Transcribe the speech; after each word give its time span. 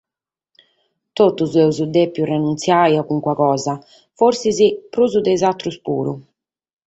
Totus 1.17 1.51
amus 1.61 1.77
dèpidu 1.93 2.25
rinuntziare 2.29 2.95
a 2.99 3.03
carchi 3.09 3.33
cosa, 3.41 3.73
fortzis 4.17 4.59
prus 4.91 5.11
de 5.25 5.31
is 5.37 5.43
àteros 5.51 5.77
puru. 5.85 6.13